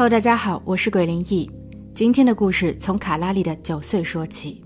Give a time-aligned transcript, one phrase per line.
[0.00, 1.50] Hello，大家好，我是鬼灵异。
[1.92, 4.64] 今天的故事从卡拉里的九岁说起。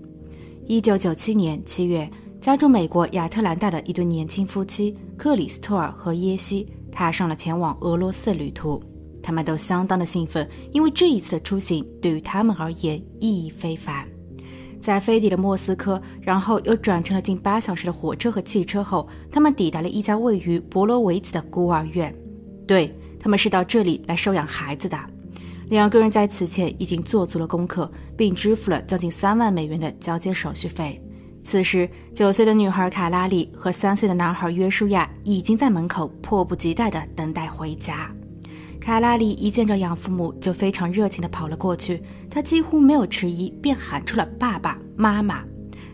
[0.65, 2.09] 一九九七年七月，
[2.39, 8.81] 家住美国亚特兰大的一对年轻夫妻克里斯托尔和耶西踏上了前往俄罗斯的旅途。
[9.21, 14.07] 他们都相当的兴奋，因为这一次的出行对于他们而言意义非凡。
[14.79, 22.15] 在飞抵了莫斯科，然后又转乘了近八小时的火车和汽车后，他们抵达了一家位于博罗维茨的孤儿院。
[22.65, 24.97] 对他们是到这里来收养孩子的。
[25.67, 31.01] 两个人在此前已经做足了功课，并支付了将近三万美元的交接手续费。
[31.43, 38.09] 此时，九岁的女孩卡拉里和三岁的男孩约书亚已经在门口迫不及待地等待回家。
[38.79, 42.01] 卡拉里一见着养父母，就非常热情地跑了过去。
[42.29, 45.43] 他几乎没有迟疑，便喊出了“爸爸妈妈”。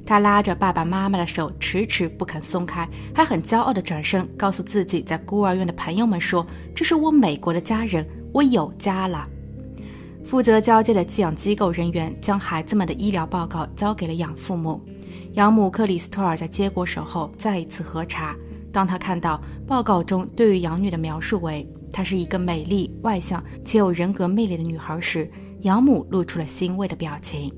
[0.05, 9.25] 他拉着爸爸妈妈的手，迟迟不肯松开，还很骄傲地转身告诉自己在孤儿院的朋友们说：“这是我美国的家人，我有家了。”
[10.23, 14.81] 负责交接的寄养机构人员将孩子们的医疗报告交给了养父母。
[15.33, 18.35] 养母克里斯托尔在接过手后，再一次核查。
[18.71, 25.29] 当他看到报告中对于养女的描述为她是一个美丽、外向且有人格魅力的女孩时，
[25.61, 27.53] 养母露出了欣慰的表情。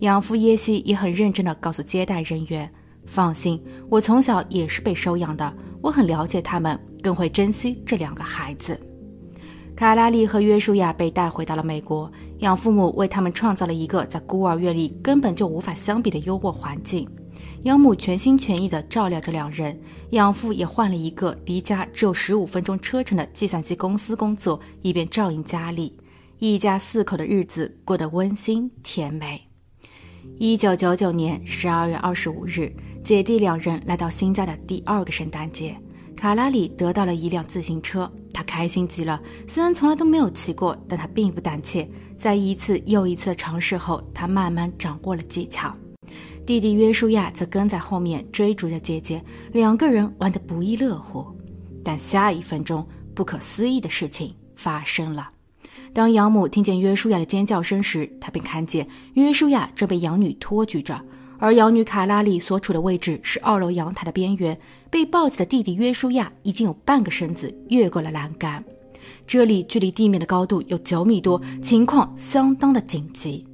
[0.00, 2.70] 养父耶西也很认真地告诉接待人员
[3.06, 8.78] ：“放心，我从小也是被收养的，我很了解他们，更会珍惜这两个孩子。”
[9.76, 17.08] 卡拉利和约书亚被带回到了美国，养父母为他们创造了一个在孤儿院里根本就无法相比的优渥环境。
[17.64, 19.76] 养母全心全意地照料着两人，
[20.10, 25.98] 养父也换了一个离家只有十五分钟车程的计算机公司工作，以便照应家里。
[26.38, 29.40] 一家四口的日子过得温馨甜美。
[30.38, 35.76] 一九九九年十二月二十五日，姐弟两人来到新家的第二个圣诞节，
[36.24, 39.20] 卡拉里得到了一辆自行车，他开心极了。
[39.46, 41.86] 虽然从来都没有骑过，但他并不胆怯。
[42.16, 45.70] 在一次又一次的尝试后，他慢慢掌握了技巧。
[46.46, 51.26] 弟弟约书亚则跟在后面追逐着姐姐，两个人玩得不亦乐乎。
[51.84, 55.28] 但下一分钟，不可思议的事情发生了。
[55.92, 60.98] 当养母听见约书亚的尖叫声时，她便看见约书亚正被养女托举着，
[61.38, 64.58] 而养女卡拉里所处的位置是二楼阳台的边缘。
[64.94, 68.62] 被抱起的弟弟约书亚已经有半个身子越过了栏杆，
[69.26, 73.44] 这里距离地面的高度有九米多，情况相当的紧急。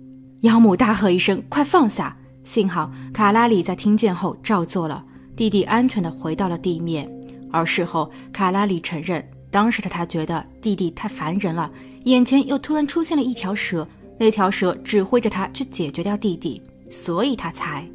[0.42, 2.14] 养母大喝一声：“快放下！”
[2.44, 5.02] 幸好卡拉里在听见后照做了，
[5.34, 7.10] 弟弟安全的回到了地面。
[7.50, 11.70] 而事后，卡拉里承认，当时的他觉得弟弟太烦人了，
[12.04, 17.88] 眼前又突然出现了一条蛇，那条蛇指挥着他去解决掉弟弟，所以他才。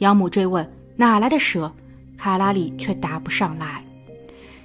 [0.00, 1.72] 养母追问哪来的蛇，
[2.16, 3.84] 卡拉里却答不上来。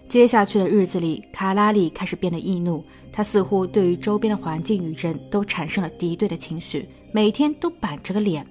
[0.08, 8.46] 接下去的日子里，卡拉里开始变得易怒，他似乎对于周边的环境与人都产生了敌对的情绪，每天都板着个脸。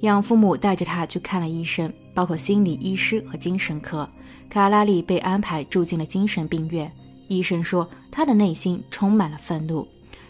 [0.00, 4.08] 养父母带着他去看了医生，包括心理医师和精神科。
[4.48, 6.90] 卡拉里被安排住进了精神病院。
[7.28, 9.86] 医生说，他的内心充满了愤怒，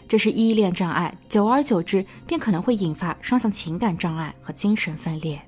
[0.07, 5.39] 这是依恋障碍，久而久之便可能会引发双向情感障碍和精神分裂。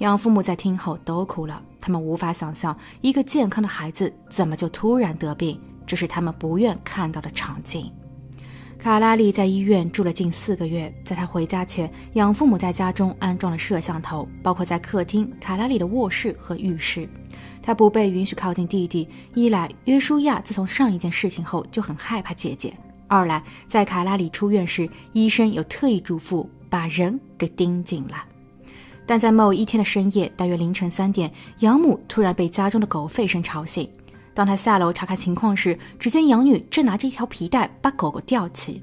[0.00, 7.92] 养父母在听后都哭了，他们无法想象一个健康的孩子怎么就突然得病，这是他们不愿看到的场景。
[8.78, 17.06] 卡拉里在医院住了近四个月，在他回家前，养父母在家中安装了摄像头，包括在客厅、卡拉里的卧室和浴室。
[17.62, 22.70] 他不被允许靠近弟弟，一来约书亚自从上一件事情后就很害怕姐姐；
[23.06, 28.24] 二来在卡拉里出院时，医生有特意嘱咐把人给盯紧了。
[29.10, 31.28] 但在某一天的深夜，大约凌晨三点，
[31.58, 33.90] 养母突然被家中的狗吠声吵醒。
[34.32, 38.80] 当他下楼查看情况时，只见养女正拿着一条皮带把狗狗吊起。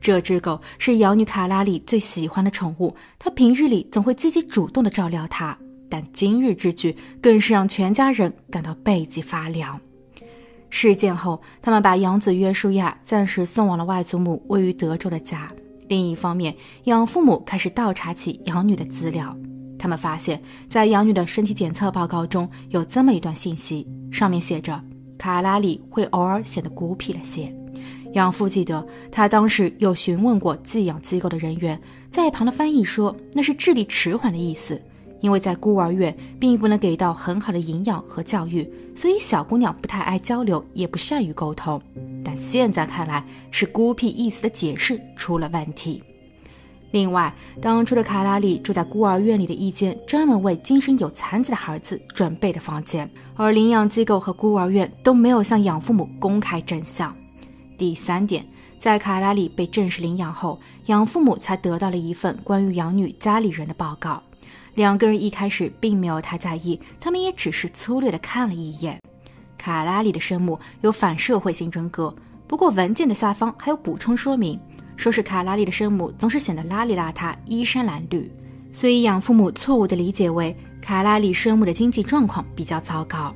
[0.00, 5.56] 这只狗是养女卡拉里最喜欢的宠物，她平日里总会积极主动的照料它，
[5.88, 9.80] 但今日之举更是让全家人感到背脊发凉。
[10.68, 15.48] 事件后，他们把养子约书亚暂时送往了外祖母位于德州的家。
[15.86, 16.52] 另一方面，
[16.86, 19.32] 养父母开始倒查起养女的资料。
[19.80, 24.78] 他们发现，在养女的身体检测报告中有这么一段信息，上面写着
[25.16, 27.50] ：“卡拉里会偶尔显得孤僻了些。”
[28.12, 31.80] 养父记得，他当时有询问过寄养机构的人员，
[32.10, 34.78] 在一旁的翻译说那是智力迟缓的意思，
[35.20, 41.80] 因为在孤儿院并不能给到很好的营养和教育，所以小姑娘不太爱交流，也不善于沟通。
[42.22, 46.02] 但现在看来，是孤僻意思的解释出了问题。
[46.90, 57.14] 另外，当初的卡拉里住在孤儿院里的一间专门为精神有残疾的孩子准备的房间，而领养机构和孤儿院都没有向养父母公开真相。
[57.78, 58.44] 第三点，
[58.78, 64.20] 在卡拉里被正式领养后，养父母才得到了一份关于养女家里人的报告。
[64.74, 69.00] 两个人一开始并没有太在意，他们也只是粗略的看了一眼。
[69.56, 72.14] 卡拉里的生母有反社会性人格，
[72.46, 74.58] 不过文件的下方还有补充说明，
[75.00, 78.28] 说是卡拉里的生母总是显得邋里邋遢、衣衫褴褛，
[78.70, 83.34] 所以养父母错误的理解为卡拉里生母的经济状况比较糟糕。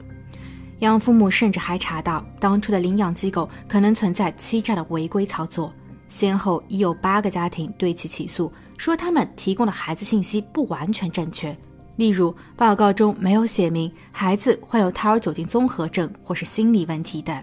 [0.80, 5.72] 养父母甚至还查到，当初的领养机构可能存在欺诈的违规操作，
[6.06, 11.56] 先后已有八个家庭对其起诉，说他们提供的孩子信息不完全正确，
[11.96, 17.42] 例如报告中没有写明孩子患有胎儿酒精综合症或是心理问题等。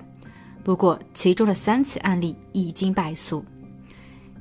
[0.63, 3.43] 不过，其中的三起案例已经败诉。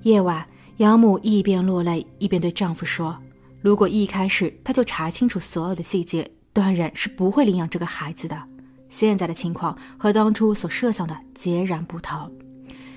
[0.02, 0.42] 夜晚，
[0.78, 3.14] 养母一边落泪，一边对丈夫说
[3.60, 8.42] ：“如果一开始他就查清楚所有的细节，断然是不会领养这个孩子的。”
[8.88, 12.32] 现在的情况和当初所设想的截然不同。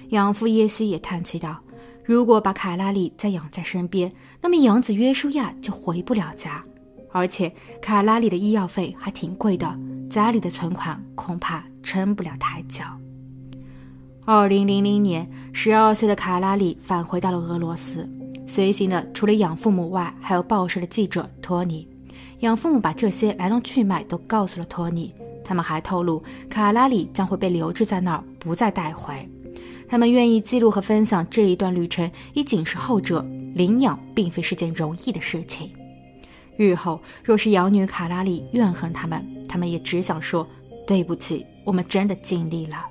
[0.10, 1.60] 养父耶西也叹气道
[2.06, 4.10] ：“如果把卡拉里再养在身边，
[4.42, 6.64] 那么养子约书亚就回不了家，
[7.12, 9.78] 而且卡拉里的医药费还挺贵的，
[10.10, 12.82] 家里的存款恐怕撑不了太久。”
[14.26, 18.10] 二零零零年，十二岁的卡拉里返回到了俄罗斯，
[18.48, 21.86] 随行的除了养父母外，还有报社的记者托尼。
[22.40, 25.14] 养父母把这些来龙去脉都告诉了托尼。
[25.44, 29.14] 他们还透露，卡拉里将会被留置在那儿，不再带回。
[29.90, 35.70] 他们愿意记录和分享这一段旅程，以警示后者：领养并非是件容易的事情。
[36.56, 40.48] 日后若是养女卡拉里怨恨他们，他们也只想说
[40.88, 42.86] ：“对不起，我们真的尽力了。”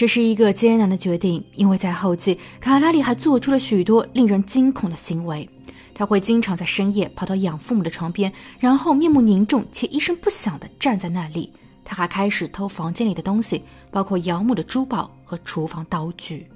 [0.00, 5.46] 这是一个艰难的决定，因为在后记，卡拉里还做出了许多令人惊恐的行为。
[5.92, 11.52] 他会经常在深夜跑到养父母的床边，然后面目凝重且一声不响地站在那里。
[11.84, 16.46] 他还开始偷房间里的东西，包括养母的珠宝和厨房刀具。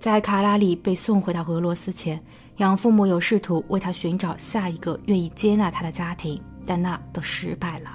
[0.00, 2.18] 在卡拉里被送回到俄罗斯前，
[2.56, 7.90] 养父母有试图为他寻找下一个愿意接纳他的家庭，但那都失败了。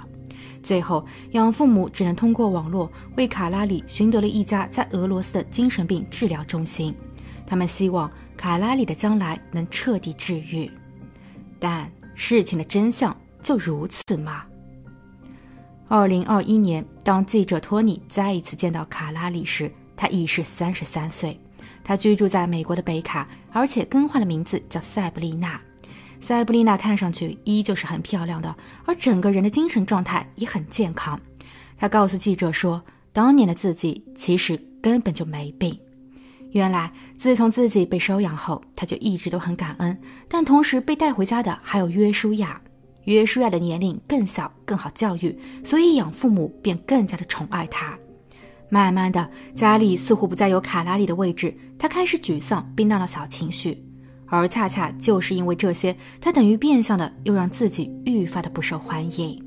[0.62, 6.94] 最后，养父母只能通过网络为卡拉里寻得了一家在俄罗斯的精神病治疗中心。
[7.46, 10.70] 他们希望卡拉里的将来能彻底治愈。
[11.58, 14.44] 但事情的真相就如此吗？
[15.88, 21.38] 二零二一年，当记者托尼再一次见到卡拉里时，他已是三十三岁。
[21.84, 25.60] 他居住在美国的北卡，而且更换了名字，叫塞布丽娜。
[26.22, 31.20] 塞布丽娜看上去依旧是很漂亮的，而整个人的精神状态也很健康。
[31.76, 32.80] 她告诉记者说，
[33.12, 35.76] 当年的自己其实根本就没病。
[36.52, 39.98] 原来，自从自己被收养后，她就一直都很感恩。
[40.28, 42.60] 但同时被带回家的还有约书亚。
[43.04, 47.98] 约书亚的年龄更小，更好教育，所以养父母便更加的宠爱他。
[48.68, 53.84] 慢慢的，家里似乎不再有卡拉里的位置，他开始沮丧，并闹了小情绪。
[54.34, 59.38] 而恰恰就是因为这些，他等于变相的又让自己愈发的不受欢迎。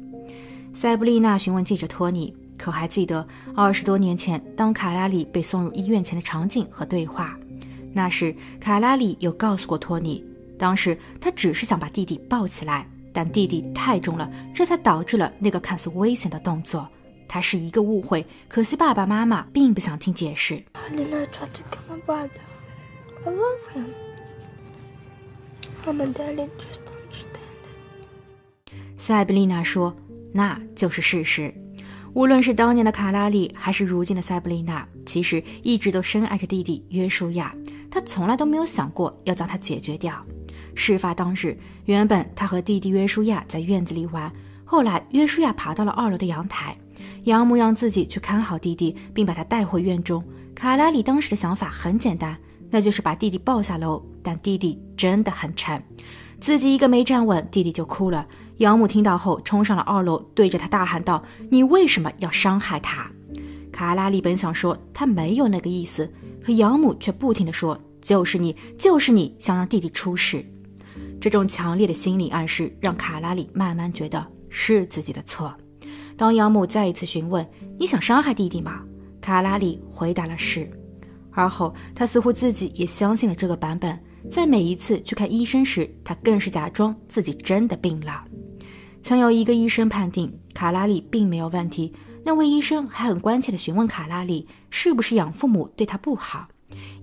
[0.74, 7.36] 塞布丽娜询问记者托尼：“可还记得二十多年前，当卡拉里被送入医院前的场景和对话？
[7.94, 10.24] 那时，卡拉里有告诉过托尼，
[10.56, 16.88] 当时他只是想把弟弟抱起来。”但弟弟太重了，这才导致了那个看似危险的动作。
[17.28, 20.62] 他是一个误会，可惜爸爸妈妈并不想听解释。
[28.98, 29.96] 塞布丽娜说
[30.34, 31.54] ：“那就是事实。
[32.14, 37.56] 无论是当年的卡拉里，还是如今的塞布丽娜，其实一直都深爱着弟弟约书亚。
[37.92, 40.26] 她从来都没有想过要将他解决掉。”
[40.74, 44.32] 事发当日，原本他和弟弟约书亚在院子里玩，
[44.66, 46.76] 后来约书亚爬到了二楼的阳台，
[47.26, 50.24] 养母让自己去看好弟弟，并把他带回院中。
[50.56, 52.36] 卡拉里当时的想法很简单，
[52.72, 55.82] 那就是把弟弟抱下楼，但弟弟真的很沉，
[56.40, 58.28] 自己一个没站稳，弟弟就哭了。
[58.58, 63.12] 养母听到后冲上了二楼，对着他大喊道：“你为什么要伤害他？”
[63.72, 66.10] 卡拉里本想说他没有那个意思，
[66.44, 70.46] 可养母却不停地说：“就是你，就是你想让弟弟出事。”
[71.20, 75.54] 这种强烈的心理暗示让卡拉里慢慢觉得是自己的错。
[76.16, 77.46] 当养母再一次询问
[77.78, 78.84] ：“你想伤害弟弟吗？”
[79.20, 80.70] 卡拉里回答了是。
[81.36, 84.00] 而后，他似乎自己也相信了这个版本。
[84.32, 88.24] 在每一次去看医生时，他更是假装自己真的病了。
[89.04, 96.48] 曾有一个医生判定卡拉里并没有问题，那位医生还很关切地询问卡拉里是不是养父母对他不好，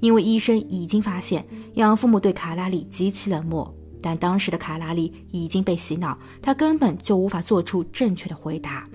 [0.01, 3.73] 因为医生已经发现养父母对卡拉里极其冷漠。
[4.01, 8.89] 但当时的卡拉里已经被洗脑，他根本就无法做出正确的回答。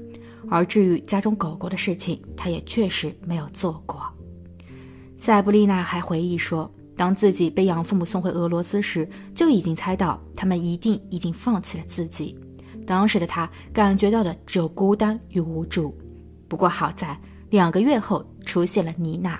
[0.49, 4.01] 而至于家中狗狗的事情，他也确实没有做过。
[5.17, 12.37] 塞布丽娜还回忆说，当自己被养父母送回俄罗斯时，就已经猜到他们一定已经放弃了自己。
[12.85, 15.95] 当时的她感觉到的只有孤单与无助。
[16.47, 17.19] 不过好在
[17.49, 19.39] 两个月后出现了妮娜。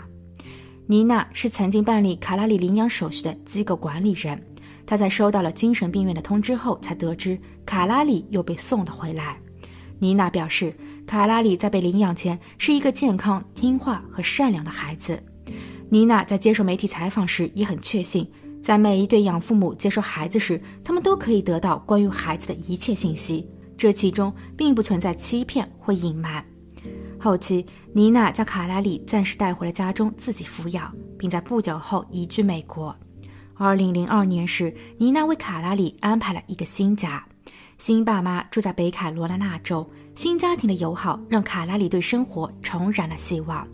[0.86, 4.42] 妮娜是曾经办理卡拉里领养手续的机构管理人。
[4.86, 9.38] 她在收到了精神病院的通知后，才得知卡拉里又被送了回来。
[10.00, 15.22] 妮娜表示，卡拉里在被领养前是一个健康、听话和善良的孩子。
[15.90, 18.30] 妮娜在接受媒体采访时也很确信，
[18.62, 26.44] 在每一对养父母接收孩子时，他们都可以得到关于孩子的一切信息，这其中并不存在欺骗或隐瞒。
[27.20, 32.96] 后期，妮娜将卡拉里暂时带回了家中自己抚养，并在不久后移居美国。
[33.56, 37.26] 二零零二年时，妮娜为卡拉里安排了一个新家，
[37.78, 39.90] 新爸妈住在北卡罗来纳州。
[40.16, 43.68] 新家庭的友好让卡拉里对生活重燃了希望。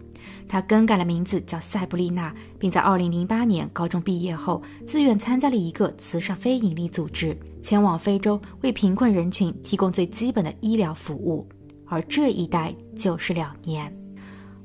[0.47, 11.47] 她更改了名字，叫塞布丽娜，并在二零零八年高中毕业后，自愿参加了一个慈善非营利组织，前往非洲为贫困人群提供最基本的医疗服务。
[11.85, 13.95] 而这一待就是两年。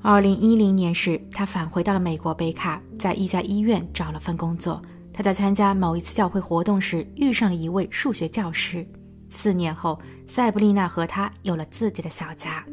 [0.00, 4.80] 二零一零年时，她返回到了美国北卡，在一家医院找了份工作。
[5.12, 8.86] 他在参加某一次教会活动时遇上了一位数学教师。
[9.28, 12.64] 四年后，塞布丽娜和他有了自己的小家。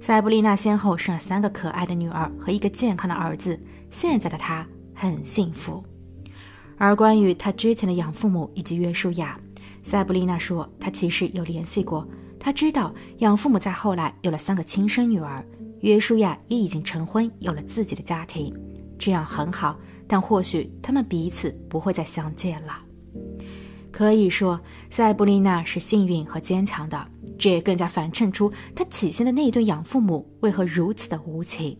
[0.00, 3.60] 塞布丽娜先后生了三个可爱的女儿和一个健康的儿子。
[3.90, 5.84] 现在的她很幸福。
[6.78, 9.38] 而关于她之前的养父母以及约书亚，
[9.82, 12.08] 塞布丽娜说，她其实有联系过。
[12.38, 15.44] 她知道养父母在后来有了三个亲生女儿，
[15.80, 18.54] 约书亚也已经成婚，有了自己的家庭，
[18.98, 19.78] 这样很好。
[20.08, 22.80] 但或许他们彼此不会再相见了。
[24.00, 27.06] 可以说，塞布丽娜是幸运和坚强的，
[27.38, 31.76] 这也更加反衬出她起先的那一对养父母为何如此的无情。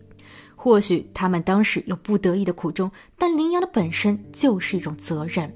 [0.55, 5.51] 或许他们当时有不得已的苦衷，但领养的本身就是一种责任。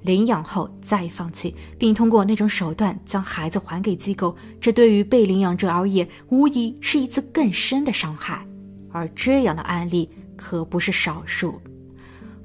[0.00, 8.42] 领养后再放弃，并通过那种手段将孩子还给机构，这对于被领养者而言，无疑是一次更深的伤害。
[8.90, 11.60] 而这样的案例可不是少数。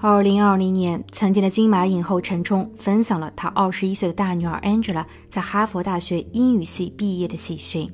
[0.06, 7.90] 二零二零年，曾经的金马影后陈冲分享了她二十一岁的大女儿 Angela 在哈佛大学英语系毕业的喜讯。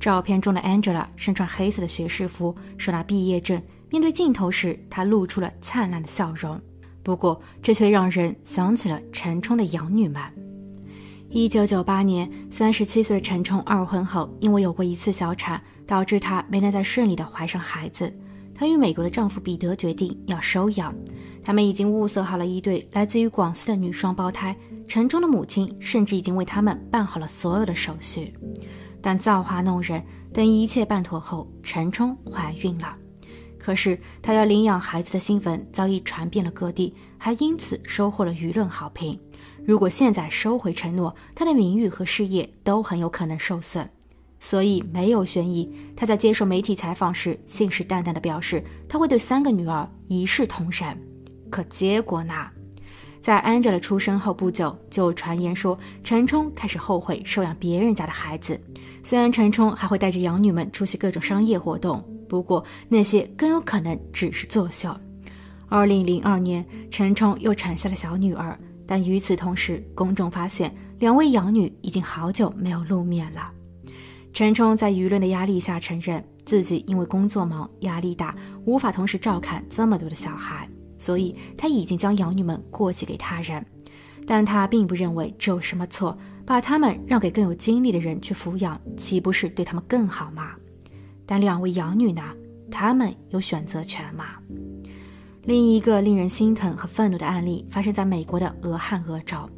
[0.00, 6.60] 照片中的 Angela 身穿黑色的学士服，手拿毕业证，面对镜头时，她露出了灿烂的笑容。
[7.04, 10.20] 不过，这却让人想起了陈冲的养女们。
[11.30, 18.12] 一九九八年，三十七岁的陈冲二婚后，因为有过一次小产，导致她没能再顺利的怀上孩子。
[18.54, 20.94] 她与美国的丈夫彼得决定要收养。
[21.42, 24.56] 他们已经物色好了一对来自于广西的女双胞胎，
[24.88, 28.32] 陈冲的母亲甚至已经为他们办好了所有的手续。
[29.02, 32.96] 但造化弄人，等一切办妥后，陈冲怀孕了。
[33.58, 39.18] 可是她要领养孩子的新闻早已传遍了各地，还因此收获了舆论好评。
[39.66, 43.88] 如果现在收回承诺，她的名誉和事业都很有可能受损。
[44.44, 45.66] 所以没有悬疑。
[45.96, 50.94] 他在接受媒体采访时，信誓旦旦地表示，他会对三个女儿一视同仁。
[51.48, 52.34] 可结果呢？
[53.22, 58.60] 在 Angela 出生后不久，就传言说陈冲开始后悔收养别人家的孩子。
[59.02, 64.94] 虽然陈冲还会带着养女们出席各种商业活动，不过那些更有可能只是作秀。
[65.70, 73.50] 二零零二年，陈冲又产下了小女儿，但与此同时，公众发现两位养女已经好久没有露面了。
[74.34, 80.68] 陈冲在舆论的压力下承认自己因为工作忙、压力大，无法同时照看这么多的小孩。
[80.98, 83.64] 所以他已经将养女们过继给他人，
[84.26, 90.50] 但他并不认为这有什么错，把他们让给更有精力的人去抚养，岂不是对他们更好吗？
[91.24, 92.22] 但两位养女呢？
[92.72, 94.24] 他们有选择权吗？
[95.42, 99.48] 另一个令人心疼和愤怒的案例发生在美国的俄亥俄州。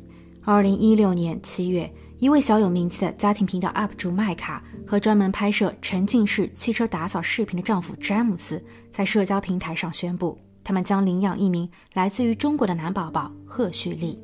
[0.42, 10.38] 二零一六年七月，一位小有名气的家庭频道 UP 主麦卡和专门拍摄沉浸式汽车打扫视频的丈夫詹姆斯在社交平台上宣布。
[10.64, 14.18] 他们将领养一名来自于中国的男宝宝贺旭丽。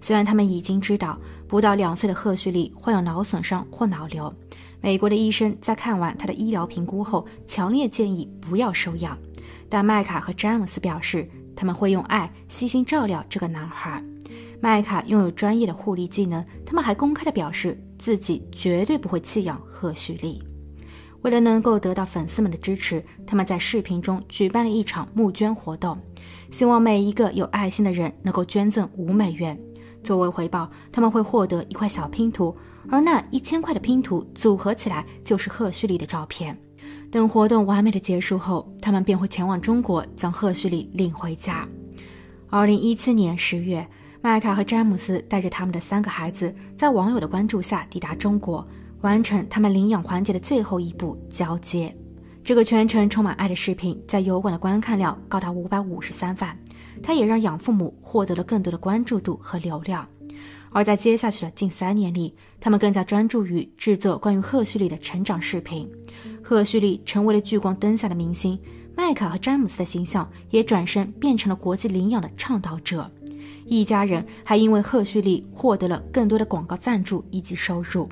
[0.00, 4.32] 虽然他们已经知道不到两岁的贺旭丽患有脑损伤或脑瘤，
[4.80, 9.18] 美国的医生在看完他的医疗评估后，强烈建议不要收养。
[9.68, 14.02] 但麦卡和詹姆斯表示，他们会用爱悉心照料这个男孩。
[14.64, 20.42] 麦卡拥有专业的护理技能，他们还公开的表示自己绝对不会弃养赫胥黎。
[21.20, 25.98] 为了能够得到粉丝们的支持，他们在视频中举办了一场募捐活动，
[26.50, 29.54] 希望每一个有爱心的人能够捐赠五美元。
[30.02, 32.56] 作为回报，他们会获得一块小拼图，
[32.88, 36.58] 而那一千块的拼图组合起来就是赫胥黎的照片。
[37.10, 41.68] 等活动完美的结束后，他们便会前往中国将赫胥黎领回家。
[42.48, 43.86] 二零一七年十月，
[44.24, 48.66] 麦卡和詹姆斯带着他们的三个孩子，在网友的关注下抵达中国，
[49.02, 51.94] 完成他们领养环节的最后一步交接。
[52.42, 56.58] 这个全程充满爱的视频，在油管的观看量高达五百五十三万，
[57.02, 60.08] 它也让养父母获得了更多的关注度和流量。
[60.70, 65.86] 而在接下去的近三年里，他们更加专注于制作关于赫胥黎的成长视频。
[66.42, 68.58] 赫胥黎成为了聚光灯下的明星，
[68.96, 73.10] 麦卡和詹姆斯的形象也转身变成了国际领养的倡导者。
[73.64, 78.08] 一家人还因为赫胥黎获得了更多的广告赞助以及收入。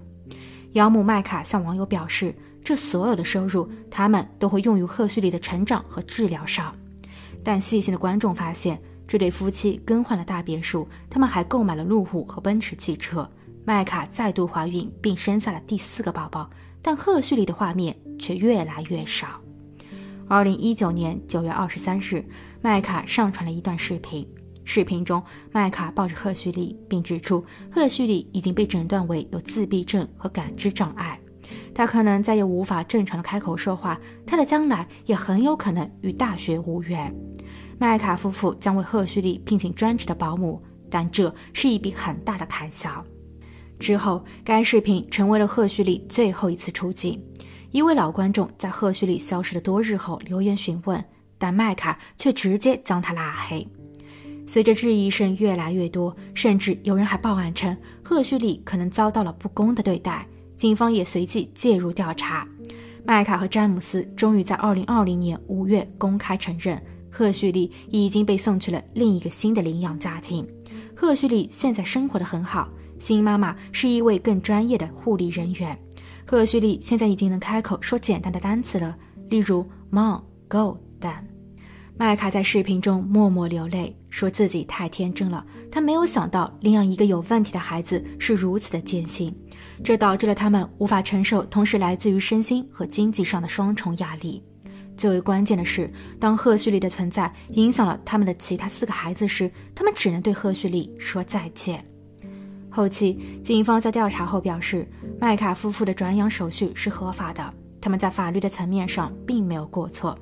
[0.73, 6.75] 养母麦卡向网友表示，这所有的收入他们都会用于赫胥黎的成长和治疗上。
[7.44, 8.80] 但细心的观众发现。
[9.04, 13.28] 这对夫妻更换了大别墅，他们还购买了路虎和奔驰汽车。
[13.62, 16.49] 麦卡再度怀孕并生下了第四个宝宝，
[16.80, 19.38] 但赫胥黎的画面却越来越少。
[20.28, 22.25] 二零一九年九月二十三日，
[22.62, 24.26] 麦卡上传了一段视频。
[24.64, 31.19] 视频中，麦卡抱着赫胥黎，并指出赫胥黎已经被诊断为有自闭症和感知障碍，
[31.75, 37.14] 他可能再也无法正常的开口说话，他的将来也很有可能与大学无缘。
[37.78, 43.04] 麦卡夫妇将为赫胥黎聘请专职的保姆，但这是一笔很大的开销。
[43.81, 47.21] 之后，该视频成为了赫胥黎最后一次出镜。
[47.73, 51.04] 一位老观众在赫胥黎消失的多日后留言询问，
[51.37, 53.66] 但麦卡却直接将他拉黑。
[54.46, 62.46] 随着质疑声越来越多，甚至有人还报案称赫胥黎可能遭到了不公的对待，警方也随即介入调查。
[63.04, 66.80] 麦卡和詹姆斯终于在2020年5月公开承认。
[67.14, 70.49] 赫胥黎已经被送去了另一个新的领养家庭。
[70.96, 72.66] 赫胥黎现在生活的很好，
[72.99, 75.78] 新妈妈是一位更专业的护理人员。
[76.25, 78.96] 赫胥黎现在已经能开口说简单的单词了，
[79.28, 81.22] 例如 “mom”、“go”、“dad”。
[81.98, 89.35] 麦卡在视频中默默流泪，说自己太天真了，他没有想到领养一个有问题的孩子是如此的艰辛，
[89.83, 94.44] 这导致了他们无法承受同时来自于身心和经济上的双重压力。
[94.98, 101.83] 最为关键的是，当赫胥黎的存在影响了他们的其他四个孩子时，他们只能对赫胥黎说再见。
[102.68, 104.87] 后期，警方在调查后表示，
[105.18, 110.16] 麦卡夫妇的转养手续是合法的，他们在法律的层面上并没有过错。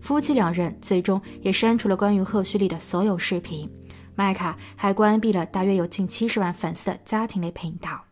[0.00, 3.68] 夫妻两人最终也删除了关于赫胥黎的所有视频，
[4.14, 8.02] 麦卡还关闭了大约有近七十万粉丝的家庭类频道。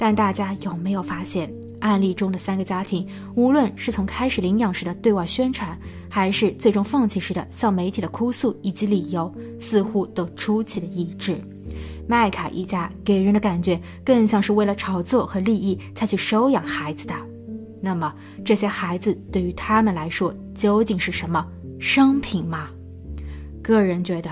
[0.00, 5.76] 但大家有没有发现，案例中的三个家庭，无论是从开始领养时的对外宣传，
[6.08, 11.36] 还是最终放弃时的向媒体的哭诉以及理由，似乎都出奇的一致。
[12.06, 17.14] 麦卡一家给人的感觉更像是为了炒作和利益才去收养孩子的。
[17.80, 18.14] 那么，
[18.44, 21.46] 这些孩子对于他们来说究竟是什么
[21.80, 22.68] 商品吗？
[23.62, 24.30] 个人觉得。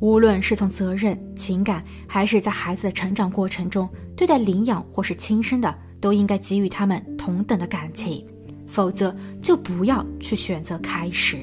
[0.00, 8.24] 无论是从责任、情感，还是在孩子的成长过程中，对待领养或是亲生的，都应该给予他们同等的感情，
[8.68, 11.38] 否则就不要去选择开始。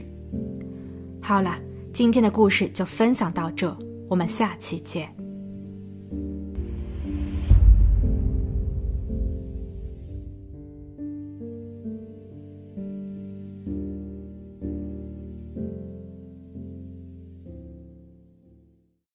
[1.22, 1.58] 好了，
[1.92, 5.14] 今天的故事就分享到这，我们下期见。